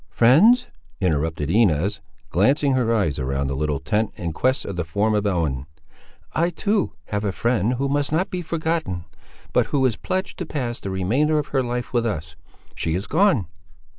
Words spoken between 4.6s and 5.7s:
of the form of Ellen.